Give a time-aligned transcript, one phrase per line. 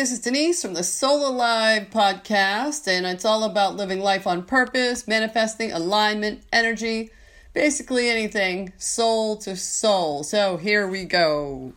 [0.00, 4.42] this is Denise from the Soul Alive podcast, and it's all about living life on
[4.42, 7.10] purpose, manifesting alignment, energy,
[7.52, 10.24] basically anything soul to soul.
[10.24, 11.74] So here we go.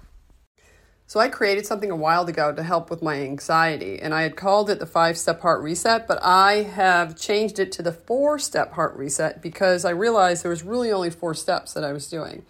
[1.05, 4.37] So I created something a while ago to help with my anxiety, and I had
[4.37, 8.40] called it the five step heart reset, but I have changed it to the four
[8.40, 12.08] step heart reset because I realized there was really only four steps that I was
[12.08, 12.46] doing.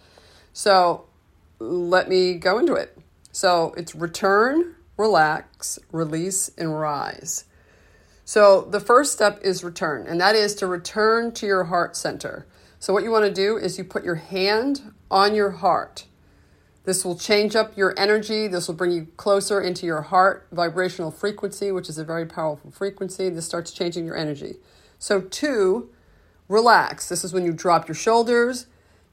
[0.52, 1.06] So
[1.58, 2.96] let me go into it.
[3.32, 7.44] So it's return, relax, release, and rise.
[8.24, 12.46] So the first step is return, and that is to return to your heart center.
[12.78, 16.06] So what you want to do is you put your hand on your heart.
[16.84, 18.46] This will change up your energy.
[18.46, 22.70] This will bring you closer into your heart vibrational frequency, which is a very powerful
[22.70, 23.30] frequency.
[23.30, 24.56] This starts changing your energy.
[24.98, 25.90] So, two,
[26.48, 27.08] relax.
[27.08, 28.66] This is when you drop your shoulders,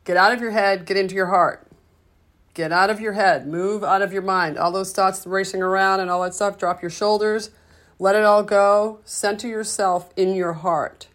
[0.03, 1.70] get out of your head, get into your heart.
[2.53, 4.57] Get out of your head, move out of your mind.
[4.57, 7.49] All those thoughts racing around and all that stuff, drop your shoulders,
[7.97, 8.99] let it all go.
[9.05, 11.07] Center yourself in your heart.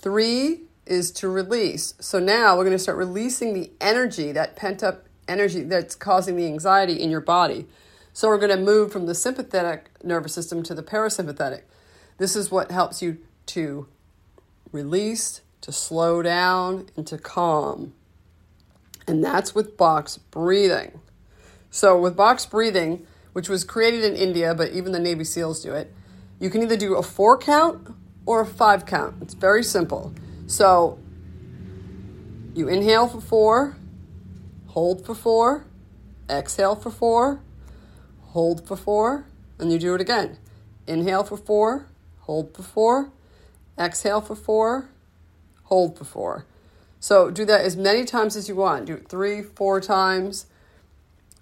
[0.00, 1.94] Three is to release.
[2.00, 6.36] So now we're going to start releasing the energy, that pent up energy that's causing
[6.36, 7.66] the anxiety in your body.
[8.12, 11.62] So we're going to move from the sympathetic nervous system to the parasympathetic.
[12.18, 13.86] This is what helps you to
[14.72, 17.94] release, to slow down, and to calm
[19.06, 21.00] and that's with box breathing.
[21.70, 25.72] So, with box breathing, which was created in India, but even the Navy SEALs do
[25.72, 25.92] it,
[26.38, 27.94] you can either do a four count
[28.26, 29.16] or a five count.
[29.20, 30.12] It's very simple.
[30.46, 30.98] So,
[32.54, 33.76] you inhale for four,
[34.66, 35.64] hold for four,
[36.28, 37.40] exhale for four,
[38.30, 39.26] hold for four,
[39.58, 40.38] and you do it again.
[40.86, 41.86] Inhale for four,
[42.20, 43.12] hold for four,
[43.78, 44.88] exhale for four,
[45.64, 46.46] hold for four.
[47.00, 48.84] So do that as many times as you want.
[48.84, 50.46] Do it three, four times.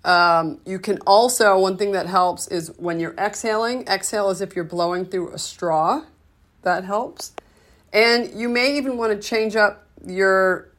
[0.05, 4.55] Um, you can also, one thing that helps is when you're exhaling, exhale as if
[4.55, 6.05] you're blowing through a straw.
[6.63, 7.33] That helps.
[7.93, 10.71] And you may even want to change up your,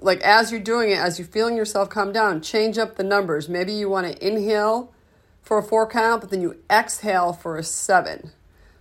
[0.00, 3.48] like as you're doing it, as you're feeling yourself calm down, change up the numbers.
[3.48, 4.92] Maybe you want to inhale
[5.42, 8.32] for a four count, but then you exhale for a seven.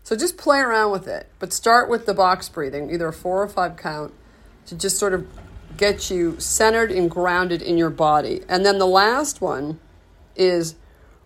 [0.03, 3.43] So just play around with it, but start with the box breathing, either a four
[3.43, 4.13] or five count
[4.67, 5.25] to just sort of
[5.77, 8.41] get you centered and grounded in your body.
[8.47, 9.79] And then the last one
[10.35, 10.75] is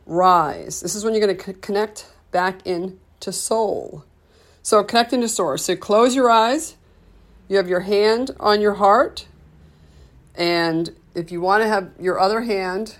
[0.06, 0.81] rise.
[0.81, 4.06] This is when you're going to connect back into soul.
[4.63, 5.66] So connect into source.
[5.66, 6.75] So close your eyes.
[7.47, 9.28] You have your hand on your heart.
[10.35, 12.97] And if you want to have your other hand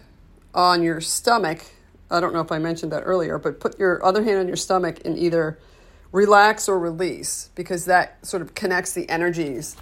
[0.54, 1.64] on your stomach,
[2.10, 4.58] I don't know if I mentioned that earlier, but put your other hand on your
[4.58, 5.58] stomach and either
[6.12, 9.78] relax or release because that sort of connects the energies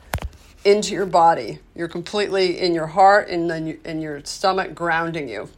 [0.65, 1.59] into your body.
[1.75, 5.49] You're completely in your heart and then you, in your stomach grounding you.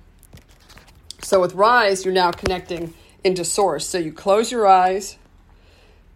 [1.21, 3.87] So with rise, you're now connecting into source.
[3.87, 5.17] So you close your eyes,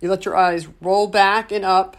[0.01, 1.97] you let your eyes roll back and up,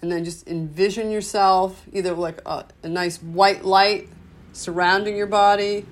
[0.00, 4.08] and then just envision yourself either like a, a nice white light
[4.52, 5.86] surrounding your body,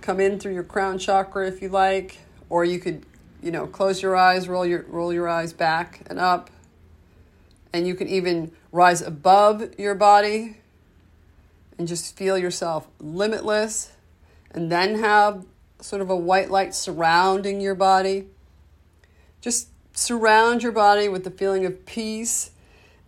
[0.00, 2.18] come in through your crown chakra if you like,
[2.48, 3.04] or you could,
[3.42, 6.50] you know, close your eyes, roll your roll your eyes back and up
[7.72, 10.58] and you can even rise above your body
[11.78, 13.92] and just feel yourself limitless
[14.50, 15.44] and then have
[15.80, 18.26] sort of a white light surrounding your body.
[19.40, 22.50] Just surround your body with the feeling of peace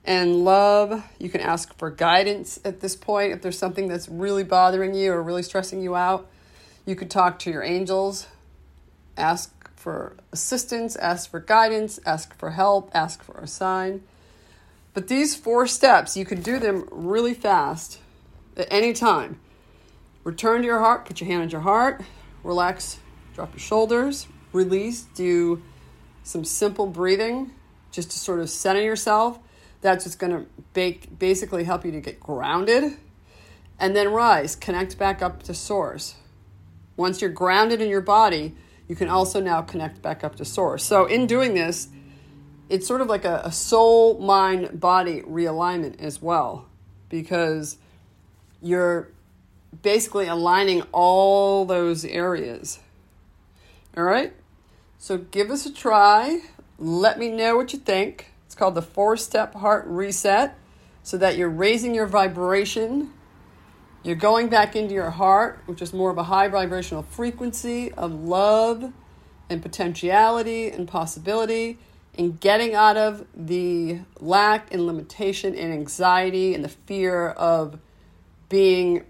[0.04, 1.04] and love.
[1.19, 5.12] You can ask for guidance at this point if there's something that's really bothering you
[5.12, 6.28] or really stressing you out.
[6.84, 8.26] You could talk to your angels,
[9.16, 14.02] ask for assistance, ask for guidance, ask for help, ask for a sign.
[14.94, 17.99] But these four steps, you can do them really fast
[18.56, 19.41] at any time.
[20.22, 22.03] Return to your heart, put your hand on your heart,
[22.44, 22.99] relax,
[23.34, 25.60] drop your shoulders, release, do
[26.22, 27.50] some simple breathing
[27.91, 29.38] just to sort of center yourself.
[29.81, 32.97] That's just going to basically help you to get grounded.
[33.78, 36.15] And then rise, connect back up to source.
[36.97, 38.55] Once you're grounded in your body,
[38.88, 40.85] you can also now connect back up to source.
[40.85, 41.88] So, in doing this,
[42.69, 46.66] it's sort of like a, a soul, mind, body realignment as well,
[47.08, 47.76] because
[48.62, 49.08] you're
[49.82, 52.78] basically aligning all those areas.
[53.96, 54.32] All right?
[54.99, 56.40] So give us a try.
[56.78, 58.31] Let me know what you think.
[58.46, 60.56] It's called the four step heart reset
[61.02, 63.12] so that you're raising your vibration.
[64.02, 68.12] You're going back into your heart, which is more of a high vibrational frequency of
[68.12, 68.93] love
[69.50, 71.78] and potentiality and possibility
[72.16, 77.78] and getting out of the lack and limitation and anxiety and the fear of
[78.49, 79.05] being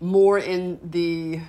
[0.00, 1.40] more in the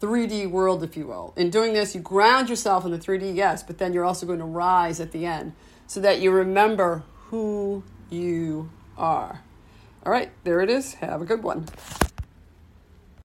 [0.00, 1.32] 3D world, if you will.
[1.36, 4.38] In doing this, you ground yourself in the 3D, yes, but then you're also going
[4.38, 5.52] to rise at the end
[5.86, 9.42] so that you remember who you are.
[10.04, 10.94] All right, there it is.
[10.94, 11.66] Have a good one.